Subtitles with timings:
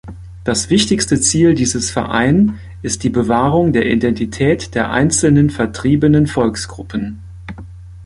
[0.45, 7.19] Das wichtigste Ziel dieses Verein ist die Bewahrung der Identität der einzelnen vertriebenen Volksgruppen.